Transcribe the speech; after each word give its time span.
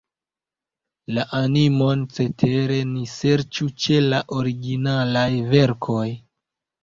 La 1.17 1.25
animon 1.39 1.99
cetere 2.19 2.79
ni 2.95 3.03
serĉu 3.11 3.67
ĉe 3.83 3.99
la 4.07 4.21
originalaj 4.41 5.29
verkoj. 5.55 6.09